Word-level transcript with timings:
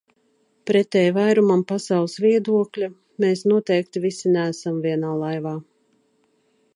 Pretēji 0.69 1.11
vairumam 1.17 1.61
pasaules 1.71 2.15
viedokļa, 2.23 2.89
mēs 3.25 3.45
noteikti 3.53 4.03
visi 4.07 4.35
neesam 4.39 4.83
vienā 4.87 5.13
laivā. 5.25 5.55